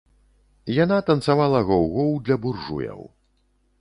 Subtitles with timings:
[0.83, 2.99] Яна танцавала гоў-гоў для буржуяў.